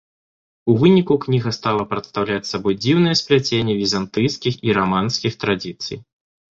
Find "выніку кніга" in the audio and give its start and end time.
0.83-1.51